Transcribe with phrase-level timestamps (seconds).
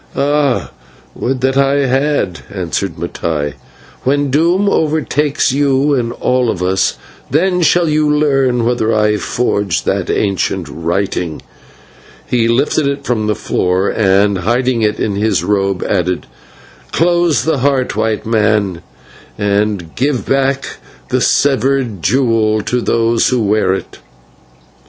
[0.15, 0.71] "Ah!
[1.13, 3.57] would that I had," answered Mattai; "but
[4.03, 6.97] when doom overtakes you and all of us,
[7.29, 11.41] then shall you learn whether I forged that ancient writing;" and
[12.25, 16.25] he lifted it from the floor, and, hiding it in his robe, added,
[16.91, 18.81] "Close the heart, White Man,
[19.37, 20.77] and give back
[21.09, 23.99] the severed jewel to those who wear it."